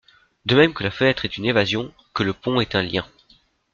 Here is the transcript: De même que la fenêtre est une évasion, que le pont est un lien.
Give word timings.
De 0.47 0.55
même 0.55 0.73
que 0.73 0.81
la 0.83 0.89
fenêtre 0.89 1.25
est 1.25 1.37
une 1.37 1.45
évasion, 1.45 1.93
que 2.15 2.23
le 2.23 2.33
pont 2.33 2.59
est 2.59 2.73
un 2.73 2.81
lien. 2.81 3.05